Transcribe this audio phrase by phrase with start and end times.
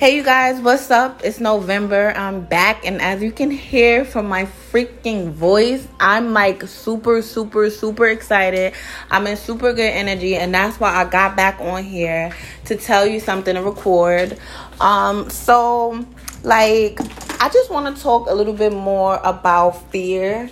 [0.00, 1.20] Hey, you guys, what's up?
[1.24, 2.14] It's November.
[2.16, 7.68] I'm back, and as you can hear from my freaking voice, I'm like super, super,
[7.68, 8.72] super excited.
[9.10, 12.34] I'm in super good energy, and that's why I got back on here
[12.64, 14.38] to tell you something to record.
[14.80, 16.02] Um, so,
[16.44, 16.98] like,
[17.42, 20.48] I just want to talk a little bit more about fear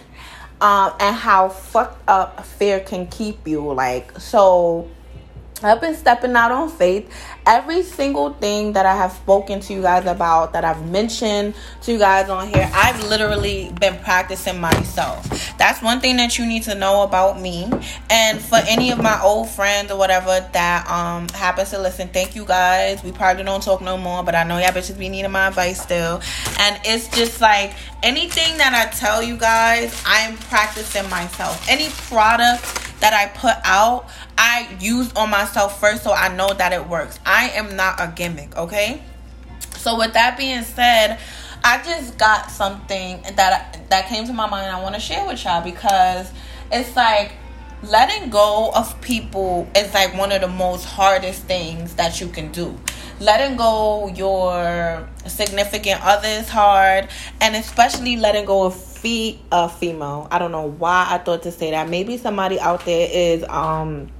[0.60, 3.72] um, and how fucked up fear can keep you.
[3.72, 4.90] Like, so
[5.62, 7.10] I've been stepping out on faith.
[7.46, 11.92] Every single thing that I have spoken to you guys about, that I've mentioned to
[11.92, 15.26] you guys on here, I've literally been practicing myself.
[15.58, 17.70] That's one thing that you need to know about me.
[18.10, 22.36] And for any of my old friends or whatever that um happens to listen, thank
[22.36, 23.02] you guys.
[23.02, 25.80] We probably don't talk no more, but I know y'all bitches be needing my advice
[25.80, 26.20] still.
[26.60, 31.68] And it's just like anything that I tell you guys, I'm practicing myself.
[31.68, 36.72] Any product that I put out, I use on myself first so I know that
[36.72, 37.18] it works.
[37.24, 39.02] I am not a gimmick, okay?
[39.76, 41.18] So with that being said,
[41.64, 45.44] I just got something that that came to my mind I want to share with
[45.44, 46.30] y'all because
[46.70, 47.32] it's like
[47.82, 52.50] letting go of people is like one of the most hardest things that you can
[52.52, 52.78] do.
[53.20, 57.08] Letting go your significant other is hard,
[57.40, 60.28] and especially letting go of fe- a female.
[60.30, 61.88] I don't know why I thought to say that.
[61.88, 64.10] Maybe somebody out there is um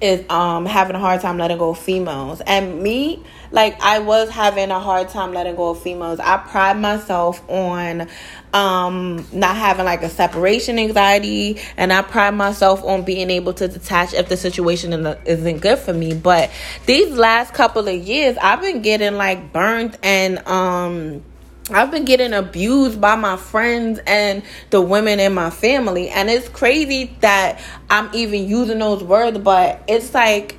[0.00, 2.40] is um having a hard time letting go of females.
[2.42, 6.20] And me, like I was having a hard time letting go of females.
[6.20, 8.08] I pride myself on
[8.54, 13.68] um not having like a separation anxiety and I pride myself on being able to
[13.68, 14.92] detach if the situation
[15.26, 16.14] isn't good for me.
[16.14, 16.50] But
[16.86, 21.24] these last couple of years I've been getting like burned and um
[21.70, 26.08] I've been getting abused by my friends and the women in my family.
[26.08, 30.56] And it's crazy that I'm even using those words, but it's like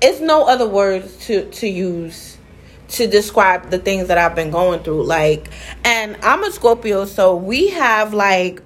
[0.00, 2.35] it's no other words to to use
[2.88, 5.04] to describe the things that I've been going through.
[5.04, 5.48] Like
[5.84, 8.62] and I'm a Scorpio, so we have like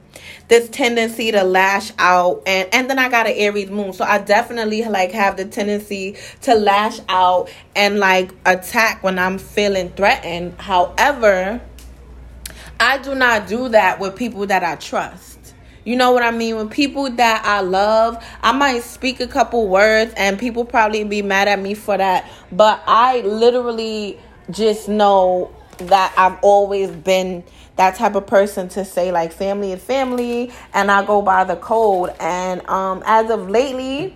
[0.49, 3.93] this tendency to lash out and and then I got an Aries moon.
[3.93, 9.39] So I definitely like have the tendency to lash out and like attack when I'm
[9.39, 10.61] feeling threatened.
[10.61, 11.61] However,
[12.81, 15.30] I do not do that with people that I trust.
[15.85, 16.57] You know what I mean?
[16.57, 21.23] When people that I love, I might speak a couple words and people probably be
[21.23, 22.31] mad at me for that.
[22.53, 24.19] But I literally
[24.51, 27.43] just know that I've always been
[27.77, 31.57] that type of person to say like family is family and I go by the
[31.57, 34.15] code and um as of lately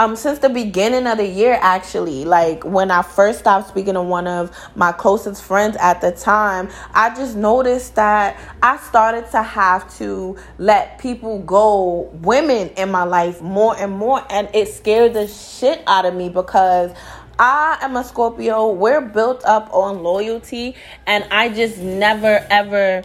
[0.00, 4.02] um since the beginning of the year actually like when I first stopped speaking to
[4.02, 9.42] one of my closest friends at the time I just noticed that I started to
[9.42, 15.12] have to let people go women in my life more and more and it scared
[15.12, 16.92] the shit out of me because
[17.38, 18.70] I am a Scorpio.
[18.70, 23.02] We're built up on loyalty, and I just never ever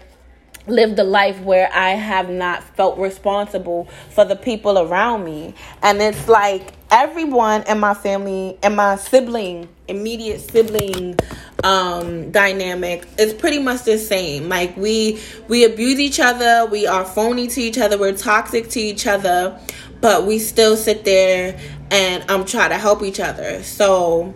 [0.68, 5.54] lived a life where I have not felt responsible for the people around me.
[5.82, 11.18] And it's like everyone in my family and my sibling, immediate sibling
[11.64, 14.50] um dynamic is pretty much the same.
[14.50, 18.80] Like we we abuse each other, we are phony to each other, we're toxic to
[18.80, 19.60] each other,
[20.02, 21.60] but we still sit there
[21.92, 23.64] and um try to help each other.
[23.64, 24.34] So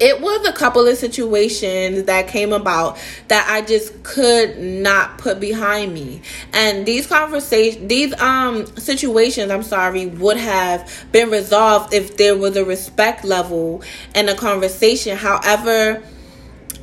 [0.00, 2.98] it was a couple of situations that came about
[3.28, 6.22] that I just could not put behind me.
[6.52, 12.56] And these conversations, these um situations, I'm sorry, would have been resolved if there was
[12.56, 13.82] a respect level
[14.14, 15.16] and a conversation.
[15.16, 16.02] However,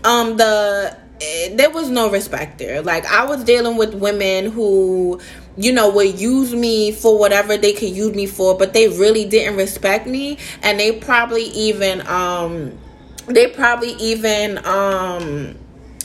[0.03, 2.81] um the eh, there was no respect there.
[2.81, 5.21] Like I was dealing with women who
[5.57, 9.23] you know, would use me for whatever they could use me for, but they really
[9.23, 12.77] didn't respect me and they probably even um
[13.27, 15.55] they probably even um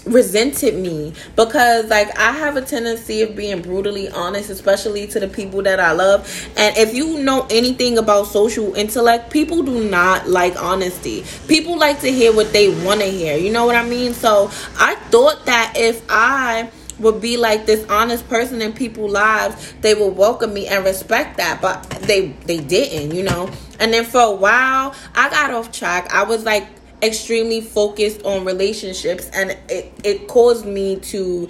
[0.07, 5.29] resented me because like I have a tendency of being brutally honest especially to the
[5.29, 6.27] people that I love.
[6.57, 11.25] And if you know anything about social intellect people do not like honesty.
[11.49, 13.37] People like to hear what they want to hear.
[13.37, 14.15] You know what I mean?
[14.15, 19.75] So I thought that if I would be like this honest person in people's lives
[19.81, 21.61] they would welcome me and respect that.
[21.61, 23.51] But they they didn't you know?
[23.79, 26.13] And then for a while I got off track.
[26.13, 26.67] I was like
[27.03, 31.49] extremely focused on relationships and it, it caused me to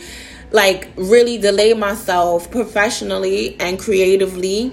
[0.52, 4.73] like really delay myself professionally and creatively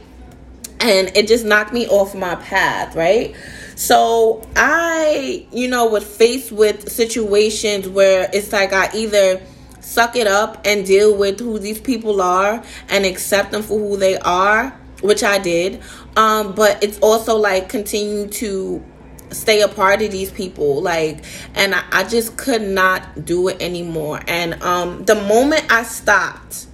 [0.80, 3.36] and it just knocked me off my path right?
[3.76, 9.42] So i you know was faced with situations where it's like i either
[9.82, 13.96] suck it up and deal with who these people are and accept them for who
[13.96, 14.70] they are
[15.02, 15.82] which i did
[16.18, 18.84] um but it's also like continue to
[19.32, 23.62] stay a part of these people like and I, I just could not do it
[23.62, 24.22] anymore.
[24.28, 26.68] And um the moment i stopped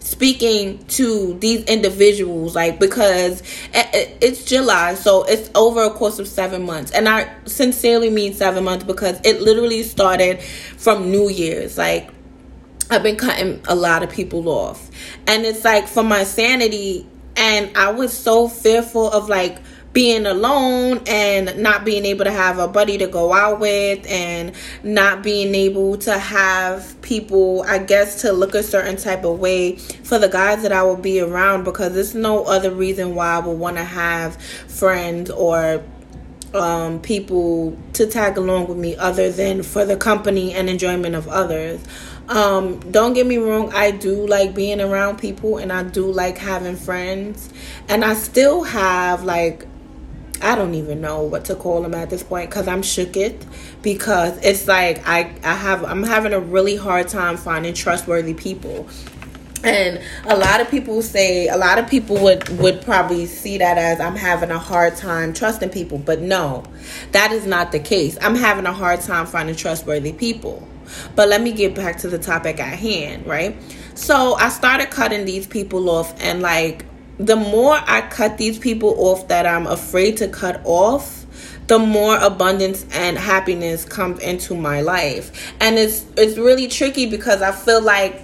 [0.00, 3.42] speaking to these individuals like because
[3.74, 6.92] it's july so it's over a course of seven months.
[6.92, 10.40] And i sincerely mean seven months because it literally started
[10.76, 11.76] from new year's.
[11.76, 12.10] Like
[12.90, 14.90] i've been cutting a lot of people off.
[15.26, 17.06] And it's like for my sanity
[17.36, 19.58] and i was so fearful of like
[19.96, 24.52] being alone and not being able to have a buddy to go out with and
[24.82, 29.74] not being able to have people i guess to look a certain type of way
[30.04, 33.38] for the guys that i will be around because there's no other reason why i
[33.38, 34.36] would want to have
[34.68, 35.82] friends or
[36.52, 41.26] um, people to tag along with me other than for the company and enjoyment of
[41.26, 41.82] others
[42.28, 46.38] um, don't get me wrong, I do like being around people and I do like
[46.38, 47.48] having friends.
[47.88, 49.64] And I still have like
[50.42, 53.44] I don't even know what to call them at this point because I'm shook it
[53.82, 58.88] because it's like I I have I'm having a really hard time finding trustworthy people.
[59.64, 63.78] And a lot of people say a lot of people would would probably see that
[63.78, 66.64] as I'm having a hard time trusting people, but no.
[67.12, 68.16] That is not the case.
[68.20, 70.66] I'm having a hard time finding trustworthy people.
[71.16, 73.56] But let me get back to the topic at hand, right?
[73.94, 76.84] So, I started cutting these people off and like
[77.18, 81.26] the more I cut these people off that I'm afraid to cut off,
[81.66, 85.54] the more abundance and happiness comes into my life.
[85.60, 88.22] And it's it's really tricky because I feel like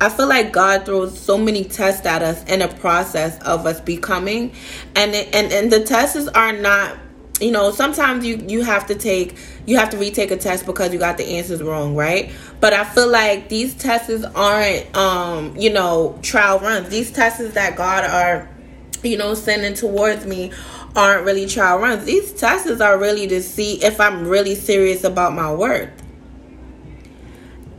[0.00, 3.80] I feel like God throws so many tests at us in a process of us
[3.80, 4.52] becoming
[4.94, 6.96] and it, and and the tests are not
[7.40, 9.36] you know sometimes you you have to take
[9.66, 12.30] you have to retake a test because you got the answers wrong right?
[12.60, 16.88] But i feel like these tests aren't um you know trial runs.
[16.88, 18.48] These tests that god are
[19.02, 20.52] you know sending towards me
[20.94, 22.04] aren't really trial runs.
[22.04, 25.90] These tests are really to see if i'm really serious about my worth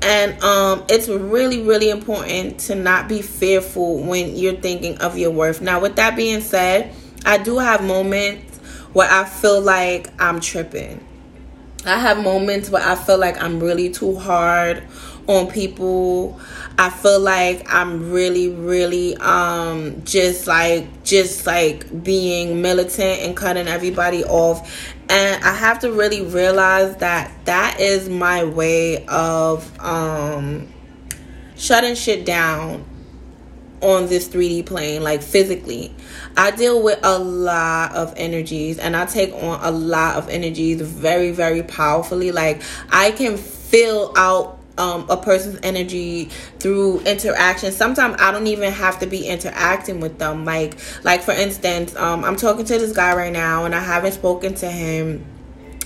[0.05, 5.31] and um, it's really really important to not be fearful when you're thinking of your
[5.31, 5.61] worth.
[5.61, 6.93] Now with that being said
[7.25, 8.52] i do have moments
[8.93, 11.05] where I feel like I'm tripping.
[11.85, 14.83] I have moments where I feel like I'm really too hard
[15.27, 16.39] on people.
[16.77, 23.67] I feel like I'm really, really um just like just like being militant and cutting
[23.67, 24.93] everybody off.
[25.09, 30.71] And I have to really realize that that is my way of um
[31.55, 32.85] shutting shit down
[33.83, 35.93] on this 3D plane, like physically.
[36.35, 40.81] I deal with a lot of energies and I take on a lot of energies
[40.81, 42.31] very, very powerfully.
[42.31, 46.25] Like, I can fill out um, a person's energy
[46.59, 47.71] through interaction.
[47.71, 50.45] Sometimes I don't even have to be interacting with them.
[50.45, 54.13] Like, like for instance, um, I'm talking to this guy right now, and I haven't
[54.13, 55.25] spoken to him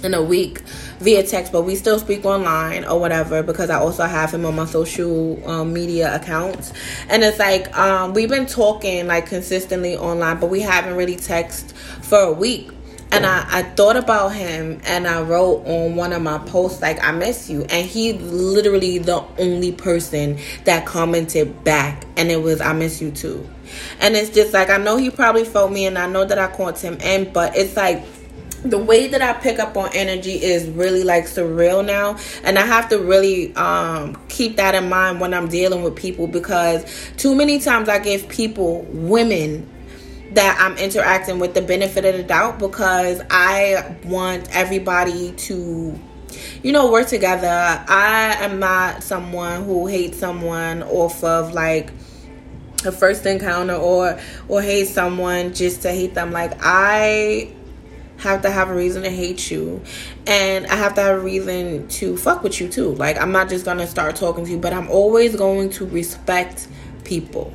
[0.03, 0.59] in a week
[0.99, 4.55] via text, but we still speak online or whatever because I also have him on
[4.55, 6.73] my social um, media accounts.
[7.09, 11.71] And it's like um, we've been talking like consistently online, but we haven't really texted
[11.73, 12.71] for a week.
[13.09, 17.01] And I, I thought about him and I wrote on one of my posts, like,
[17.01, 17.63] I miss you.
[17.63, 22.05] And he literally the only person that commented back.
[22.17, 23.47] And it was, I miss you too.
[24.01, 26.47] And it's just like, I know he probably felt me and I know that I
[26.47, 28.03] caught him in, but it's like,
[28.63, 32.65] the way that I pick up on energy is really like surreal now and I
[32.65, 36.85] have to really um, keep that in mind when I'm dealing with people because
[37.17, 39.69] too many times I give people women
[40.31, 45.99] that I'm interacting with the benefit of the doubt because I want everybody to
[46.63, 47.47] you know work together.
[47.47, 51.91] I am not someone who hates someone off of like
[52.85, 57.53] a first encounter or or hate someone just to hate them like I
[58.17, 59.81] have to have a reason to hate you
[60.25, 62.93] and I have to have a reason to fuck with you too.
[62.95, 66.67] Like I'm not just gonna start talking to you, but I'm always going to respect
[67.03, 67.53] people.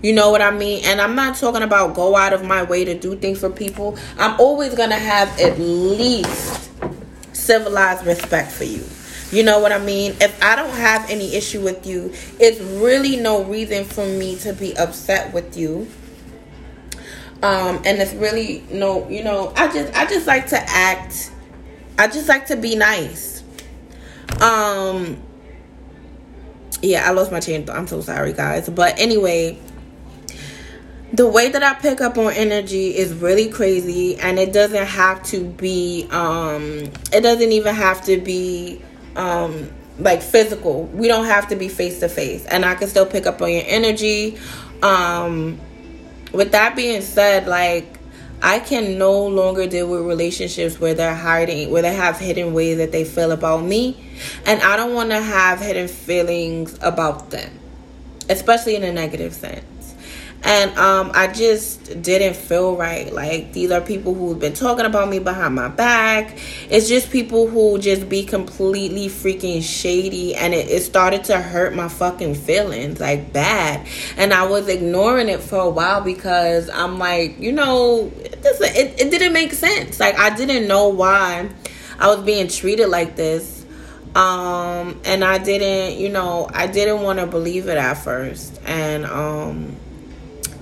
[0.00, 0.84] You know what I mean?
[0.84, 3.98] And I'm not talking about go out of my way to do things for people.
[4.18, 6.70] I'm always gonna have at least
[7.32, 8.84] civilized respect for you.
[9.30, 10.16] You know what I mean?
[10.20, 14.54] If I don't have any issue with you, it's really no reason for me to
[14.54, 15.86] be upset with you
[17.42, 21.32] um and it's really no you know i just i just like to act.
[22.00, 23.42] I just like to be nice.
[24.40, 25.20] Um
[26.80, 28.68] yeah i lost my chain i'm so sorry guys.
[28.68, 29.58] But anyway
[31.12, 35.22] the way that i pick up on energy is really crazy and it doesn't have
[35.24, 38.82] to be um it doesn't even have to be
[39.16, 40.84] um like physical.
[40.86, 43.52] We don't have to be face to face and i can still pick up on
[43.52, 44.38] your energy.
[44.82, 45.60] Um
[46.32, 47.98] with that being said, like
[48.42, 52.78] I can no longer deal with relationships where they're hiding, where they have hidden ways
[52.78, 53.96] that they feel about me.
[54.46, 57.50] And I don't want to have hidden feelings about them,
[58.28, 59.77] especially in a negative sense
[60.44, 63.12] and um, I just didn't feel right.
[63.12, 66.38] Like these are people who've been talking about me behind my back.
[66.70, 71.74] It's just people who just be completely freaking shady, and it, it started to hurt
[71.74, 73.86] my fucking feelings like bad.
[74.16, 79.00] And I was ignoring it for a while because I'm like, you know, this it,
[79.00, 79.98] it didn't make sense.
[79.98, 81.50] Like I didn't know why
[81.98, 83.58] I was being treated like this
[84.14, 89.04] um and i didn't you know i didn't want to believe it at first and
[89.04, 89.76] um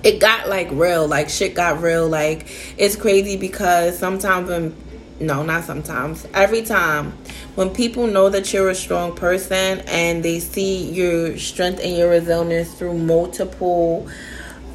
[0.03, 1.07] it got like real.
[1.07, 2.07] Like shit got real.
[2.07, 4.75] Like it's crazy because sometimes when
[5.19, 6.27] no not sometimes.
[6.33, 7.17] Every time
[7.55, 12.09] when people know that you're a strong person and they see your strength and your
[12.09, 14.07] resilience through multiple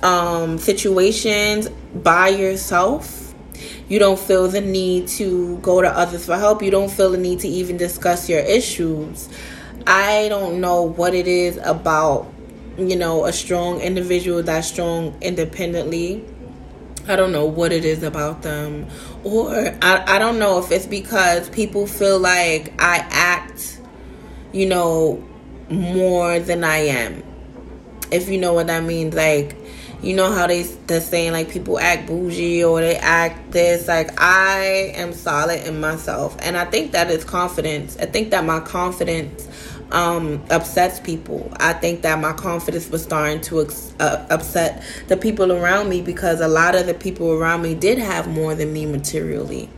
[0.02, 3.22] um, situations by yourself
[3.88, 6.62] you don't feel the need to go to others for help.
[6.62, 9.28] You don't feel the need to even discuss your issues.
[9.86, 12.32] I don't know what it is about
[12.78, 16.24] you know, a strong individual that's strong independently.
[17.08, 18.86] I don't know what it is about them.
[19.24, 19.52] Or
[19.82, 23.80] I, I don't know if it's because people feel like I act,
[24.52, 25.22] you know,
[25.68, 27.24] more than I am.
[28.10, 29.10] If you know what I mean.
[29.10, 29.56] Like,
[30.02, 33.88] you know how they they're saying like people act bougie or they act this.
[33.88, 36.36] Like I am solid in myself.
[36.40, 37.96] And I think that is confidence.
[37.98, 39.48] I think that my confidence
[39.92, 41.52] um, upsets people.
[41.56, 43.68] I think that my confidence was starting to
[44.00, 47.98] uh, upset the people around me because a lot of the people around me did
[47.98, 49.68] have more than me materially.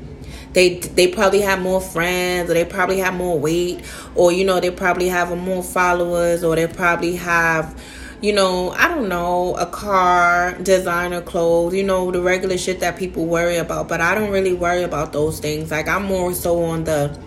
[0.52, 4.60] They they probably have more friends, or they probably have more weight, or you know
[4.60, 7.78] they probably have more followers, or they probably have
[8.20, 12.96] you know, I don't know, a car, designer clothes, you know, the regular shit that
[12.96, 13.86] people worry about.
[13.86, 15.70] But I don't really worry about those things.
[15.70, 17.18] Like, I'm more so on the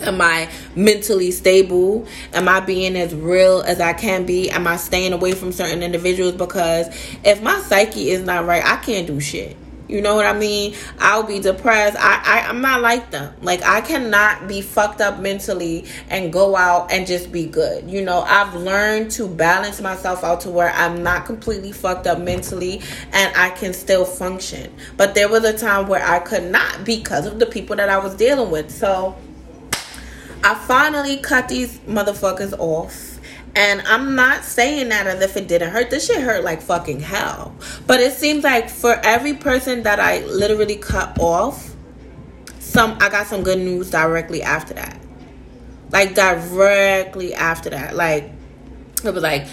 [0.00, 2.06] Am I mentally stable?
[2.32, 4.50] Am I being as real as I can be?
[4.50, 6.34] Am I staying away from certain individuals?
[6.34, 6.88] Because
[7.24, 9.56] if my psyche is not right, I can't do shit.
[9.88, 10.74] You know what I mean?
[10.98, 11.96] I'll be depressed.
[11.98, 13.34] I, I I'm not like them.
[13.40, 17.90] Like I cannot be fucked up mentally and go out and just be good.
[17.90, 22.18] You know, I've learned to balance myself out to where I'm not completely fucked up
[22.18, 24.74] mentally and I can still function.
[24.98, 27.96] But there was a time where I could not because of the people that I
[27.96, 28.70] was dealing with.
[28.70, 29.16] So
[30.44, 33.18] I finally cut these motherfuckers off.
[33.56, 35.90] And I'm not saying that as if it didn't hurt.
[35.90, 37.54] This shit hurt like fucking hell.
[37.86, 41.74] But it seems like for every person that I literally cut off,
[42.60, 45.00] some I got some good news directly after that.
[45.90, 47.96] Like directly after that.
[47.96, 48.30] Like
[49.04, 49.46] it was like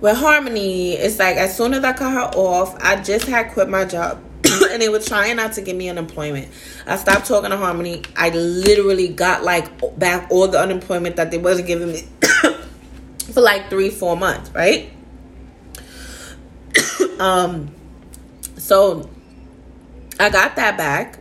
[0.00, 3.68] with Harmony, it's like as soon as I cut her off, I just had quit
[3.68, 4.20] my job
[4.70, 6.48] and they were trying not to give me unemployment.
[6.86, 8.02] I stopped talking to Harmony.
[8.16, 12.02] I literally got like back all the unemployment that they wasn't giving me
[13.32, 14.92] for like three, four months, right?
[17.18, 17.74] um,
[18.56, 19.08] so
[20.20, 21.20] I got that back,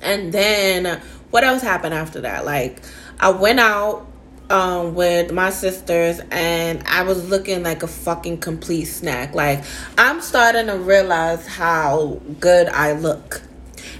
[0.00, 1.00] and then
[1.30, 2.44] what else happened after that?
[2.44, 2.82] Like
[3.18, 4.11] I went out
[4.52, 9.34] um, with my sisters and I was looking like a fucking complete snack.
[9.34, 9.64] Like,
[9.96, 13.42] I'm starting to realize how good I look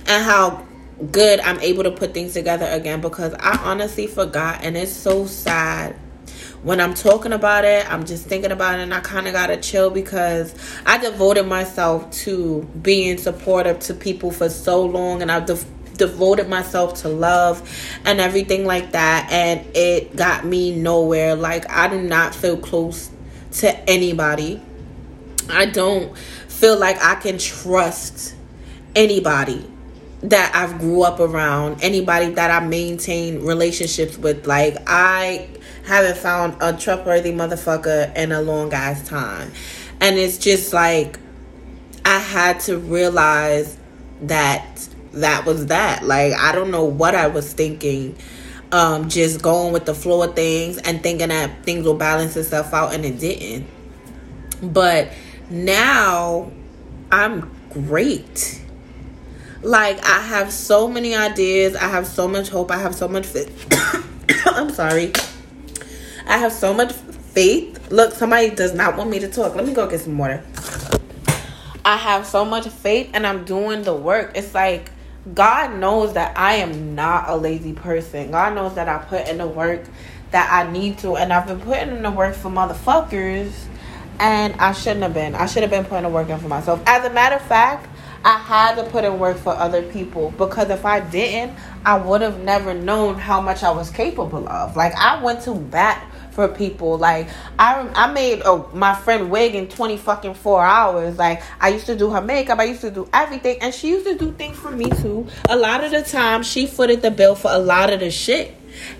[0.06, 0.66] and how
[1.11, 5.26] good I'm able to put things together again because I honestly forgot and it's so
[5.26, 5.97] sad.
[6.62, 9.49] When I'm talking about it, I'm just thinking about it and I kind of got
[9.49, 10.54] to chill because
[10.87, 15.47] I devoted myself to being supportive to people for so long and I've
[16.02, 17.62] devoted myself to love
[18.04, 23.09] and everything like that and it got me nowhere like i do not feel close
[23.52, 24.61] to anybody
[25.49, 28.35] i don't feel like i can trust
[28.97, 29.64] anybody
[30.23, 34.47] that I've grew up around, anybody that I maintain relationships with.
[34.47, 35.49] Like I
[35.85, 39.50] haven't found a trustworthy motherfucker in a long ass time.
[40.00, 41.18] And it's just like
[42.04, 43.76] I had to realize
[44.23, 46.04] that that was that.
[46.04, 48.16] Like I don't know what I was thinking.
[48.71, 52.73] Um, just going with the flow of things and thinking that things will balance itself
[52.73, 53.66] out and it didn't.
[54.62, 55.12] But
[55.50, 56.50] now
[57.11, 58.62] I'm great.
[59.62, 63.26] Like I have so many ideas, I have so much hope, I have so much
[63.26, 63.69] faith.
[64.47, 65.12] I'm sorry.
[66.26, 67.90] I have so much faith.
[67.90, 69.54] Look, somebody does not want me to talk.
[69.54, 70.42] Let me go get some water.
[71.85, 74.33] I have so much faith and I'm doing the work.
[74.35, 74.90] It's like
[75.35, 78.33] God knows that I am not a lazy person.
[78.33, 79.85] God knows that I put in the work
[80.33, 83.52] that I need to, and I've been putting in the work for motherfuckers,
[84.19, 85.35] and I shouldn't have been.
[85.35, 86.83] I should have been putting the work in for myself.
[86.87, 87.88] As a matter of fact,
[88.25, 92.21] I had to put in work for other people because if I didn't, I would
[92.21, 94.76] have never known how much I was capable of.
[94.76, 96.99] Like I went to bat for people.
[96.99, 101.19] Like I I made a, my friend wig in 20 fucking 4 hours.
[101.19, 104.07] Like I used to do her makeup, I used to do everything and she used
[104.07, 105.27] to do things for me too.
[105.49, 108.55] A lot of the time she footed the bill for a lot of the shit.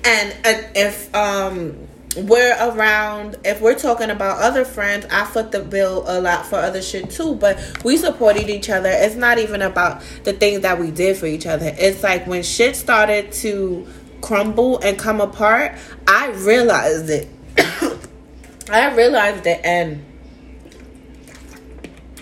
[0.05, 5.61] And uh, if um we're around if we're talking about other friends i foot the
[5.61, 9.62] bill a lot for other shit too but we supported each other it's not even
[9.62, 13.87] about the things that we did for each other it's like when shit started to
[14.23, 15.76] crumble and come apart
[16.07, 17.29] i realized it
[18.71, 20.05] i realized it and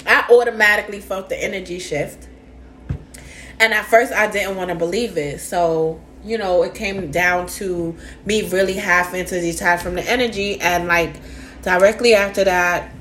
[0.07, 2.29] i automatically felt the energy shift
[3.61, 7.47] and at first i didn't want to believe it so you know, it came down
[7.47, 10.61] to me really having to detach from the energy.
[10.61, 11.17] And like
[11.63, 12.93] directly after that,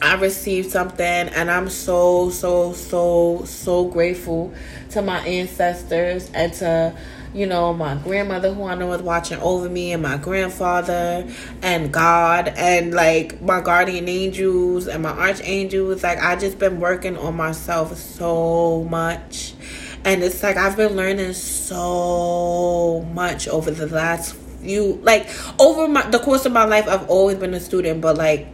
[0.00, 4.54] I received something, and I'm so, so, so, so grateful
[4.90, 6.96] to my ancestors and to,
[7.34, 11.26] you know, my grandmother who I know is watching over me, and my grandfather,
[11.62, 16.02] and God, and like my guardian angels and my archangels.
[16.02, 19.54] Like, I just been working on myself so much
[20.04, 25.28] and it's like I've been learning so much over the last few like
[25.60, 28.46] over my the course of my life I've always been a student but like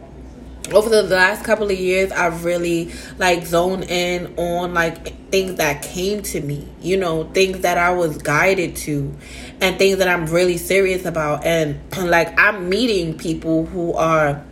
[0.71, 5.81] over the last couple of years I've really like zoned in on like things that
[5.81, 9.13] came to me you know things that I was guided to
[9.61, 11.45] and things that I'm really serious about.
[11.45, 14.43] And like I'm meeting people who are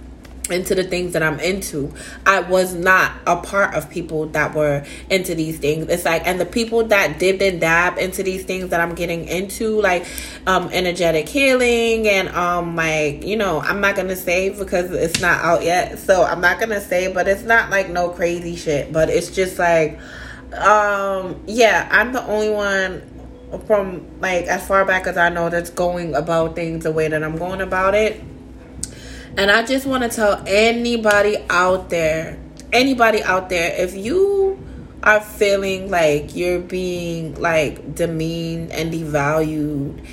[0.50, 1.94] into the things that I'm into.
[2.26, 5.88] I was not a part of people that were into these things.
[5.90, 9.26] It's like and the people that did and dab into these things that I'm getting
[9.26, 10.06] into, like
[10.46, 15.44] um energetic healing and um like, you know, I'm not gonna say because it's not
[15.44, 16.00] out yet.
[16.00, 18.92] So I'm not gonna say, but it's not like no crazy shit.
[18.92, 20.00] But it's just like
[20.54, 23.02] um yeah, I'm the only one
[23.66, 27.24] from like as far back as I know that's going about things the way that
[27.24, 28.22] I'm going about it
[29.36, 32.40] and I just want to tell anybody out there,
[32.72, 34.60] anybody out there, if you
[35.02, 40.06] are feeling like you're being like demeaned and devalued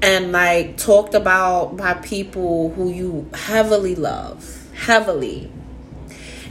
[0.00, 5.50] and like talked about by people who you heavily love, heavily.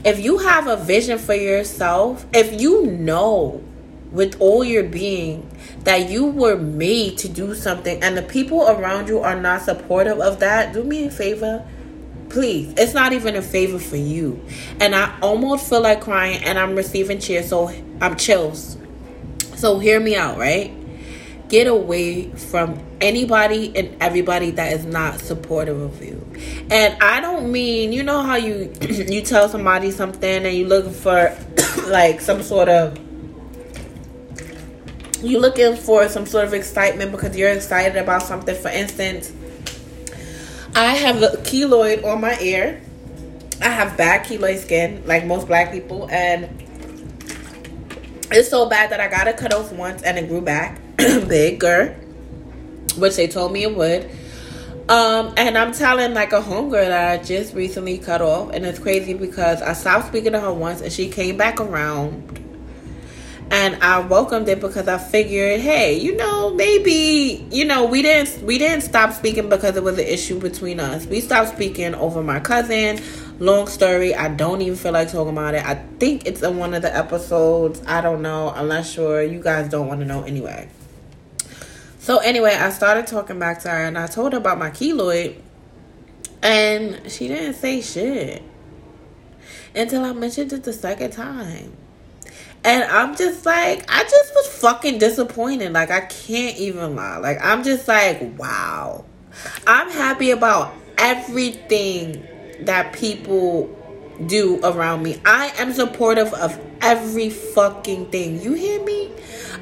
[0.04, 3.64] If you have a vision for yourself, if you know
[4.12, 9.08] with all your being that you were made to do something and the people around
[9.08, 11.66] you are not supportive of that, do me a favor
[12.28, 14.42] please it's not even a favor for you.
[14.80, 17.68] And i almost feel like crying and i'm receiving cheers so
[18.00, 18.76] i'm chills.
[19.56, 20.72] So hear me out right?
[21.48, 26.24] Get away from anybody and everybody that is not supportive of you.
[26.70, 30.92] And i don't mean you know how you you tell somebody something and you looking
[30.92, 31.36] for
[31.86, 32.98] like some sort of
[35.22, 38.54] you looking for some sort of excitement because you're excited about something.
[38.54, 39.32] For instance
[40.76, 42.82] I have a keloid on my ear.
[43.62, 46.50] I have bad keloid skin, like most black people, and
[48.30, 51.94] it's so bad that I got it cut off once and it grew back bigger,
[52.98, 54.10] which they told me it would.
[54.90, 58.78] Um, and I'm telling like a homegirl that I just recently cut off, and it's
[58.78, 62.38] crazy because I stopped speaking to her once and she came back around
[63.50, 68.42] and I welcomed it because I figured, hey, you know, maybe you know we didn't
[68.44, 71.06] we didn't stop speaking because it was an issue between us.
[71.06, 73.00] We stopped speaking over my cousin.
[73.38, 74.14] Long story.
[74.14, 75.64] I don't even feel like talking about it.
[75.64, 77.82] I think it's in one of the episodes.
[77.86, 78.50] I don't know.
[78.50, 79.22] I'm not sure.
[79.22, 80.68] You guys don't want to know anyway.
[81.98, 85.40] So anyway, I started talking back to her and I told her about my keloid,
[86.42, 88.42] and she didn't say shit
[89.74, 91.76] until I mentioned it the second time.
[92.66, 95.72] And I'm just like, I just was fucking disappointed.
[95.72, 97.18] Like, I can't even lie.
[97.18, 99.04] Like, I'm just like, wow.
[99.68, 102.26] I'm happy about everything
[102.62, 103.70] that people
[104.26, 105.20] do around me.
[105.24, 108.40] I am supportive of every fucking thing.
[108.40, 109.12] You hear me?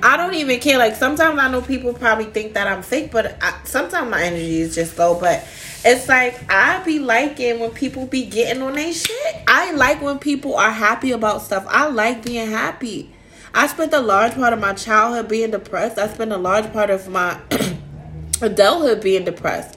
[0.03, 0.79] I don't even care.
[0.79, 4.61] Like sometimes I know people probably think that I'm fake, but I, sometimes my energy
[4.61, 5.19] is just low.
[5.19, 5.47] But
[5.85, 9.37] it's like I be liking when people be getting on their shit.
[9.47, 11.67] I like when people are happy about stuff.
[11.69, 13.11] I like being happy.
[13.53, 15.99] I spent a large part of my childhood being depressed.
[15.99, 17.39] I spent a large part of my
[18.43, 19.77] adulthood being depressed.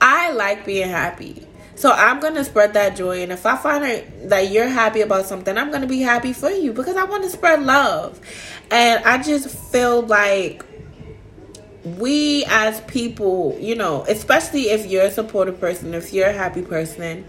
[0.00, 1.46] I like being happy.
[1.74, 5.56] So I'm gonna spread that joy, and if I find that you're happy about something,
[5.56, 8.20] I'm gonna be happy for you because I want to spread love.
[8.70, 10.62] And I just feel like
[11.84, 16.62] we as people, you know, especially if you're a supportive person, if you're a happy
[16.62, 17.24] person,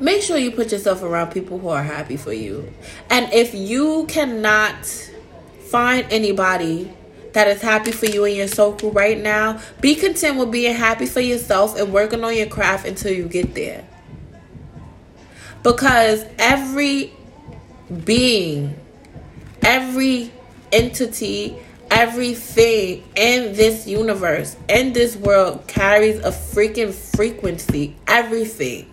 [0.00, 2.72] make sure you put yourself around people who are happy for you.
[3.10, 4.86] And if you cannot
[5.66, 6.92] find anybody
[7.32, 11.04] that is happy for you in your circle right now, be content with being happy
[11.04, 13.86] for yourself and working on your craft until you get there.
[15.62, 17.12] Because every
[18.04, 18.78] being,
[19.62, 20.32] every
[20.72, 21.58] entity,
[21.96, 27.96] everything in this universe, in this world, carries a freaking frequency.
[28.06, 28.92] Everything.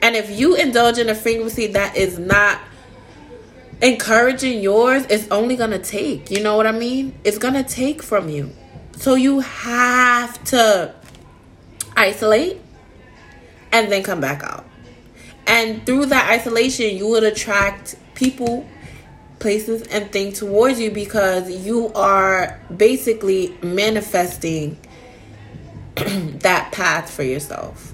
[0.00, 2.60] And if you indulge in a frequency that is not
[3.82, 6.30] encouraging yours, it's only going to take.
[6.30, 7.14] You know what I mean?
[7.24, 8.50] It's going to take from you.
[8.96, 10.94] So you have to
[11.94, 12.58] isolate
[13.70, 14.64] and then come back out.
[15.46, 18.66] And through that isolation, you would attract people,
[19.44, 24.74] places, and things towards you because you are basically manifesting
[25.96, 27.92] that path for yourself.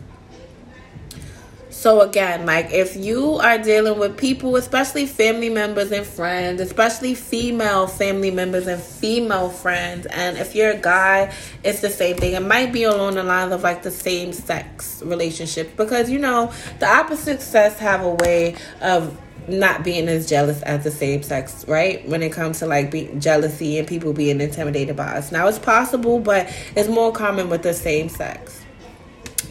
[1.71, 7.17] So again, like if you are dealing with people, especially family members and friends, especially
[7.17, 11.35] female family members and female friends, and if you're a guy,
[11.65, 12.35] it's the same thing.
[12.35, 16.53] It might be along the lines of like the same sex relationship because you know
[16.79, 19.19] the opposite sex have a way of
[19.51, 22.07] not being as jealous as the same sex, right?
[22.09, 25.33] When it comes to like be- jealousy and people being intimidated by us.
[25.33, 28.65] Now it's possible, but it's more common with the same sex.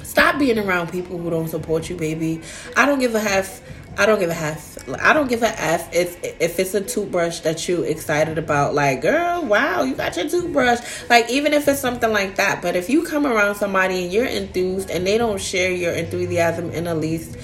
[0.03, 2.41] Stop being around people who don't support you, baby.
[2.75, 3.61] I don't give a half.
[3.97, 4.77] I don't give a half.
[5.01, 8.73] I don't give a f if if it's a toothbrush that you excited about.
[8.73, 10.79] Like, girl, wow, you got your toothbrush.
[11.09, 12.61] Like, even if it's something like that.
[12.61, 16.71] But if you come around somebody and you're enthused and they don't share your enthusiasm
[16.71, 17.37] in the least,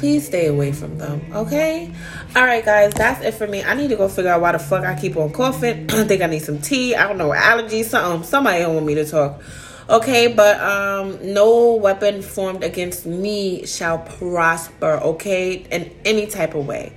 [0.00, 1.20] please stay away from them.
[1.32, 1.92] Okay.
[2.34, 3.62] All right, guys, that's it for me.
[3.62, 5.90] I need to go figure out why the fuck I keep on coughing.
[5.90, 6.94] I think I need some tea.
[6.94, 7.84] I don't know allergies.
[7.84, 8.26] Something.
[8.26, 9.42] Somebody don't want me to talk.
[9.90, 15.66] Okay, but um no weapon formed against me shall prosper, okay?
[15.70, 16.92] In any type of way.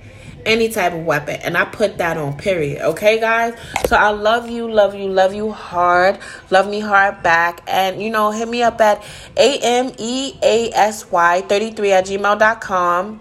[0.46, 1.40] Any type of weapon.
[1.42, 2.82] And I put that on period.
[2.82, 3.54] Okay, guys?
[3.86, 6.18] So I love you, love you, love you hard.
[6.50, 7.62] Love me hard back.
[7.66, 9.02] And you know, hit me up at
[9.36, 10.30] A-M-E-A-S-Y
[11.42, 13.20] 33 at gmail.com.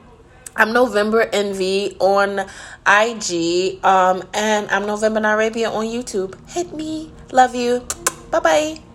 [0.55, 2.39] I'm November Envy on
[2.85, 3.83] IG.
[3.83, 6.35] Um, and I'm November Arabia on YouTube.
[6.49, 7.11] Hit me.
[7.31, 7.87] Love you.
[8.29, 8.92] Bye bye.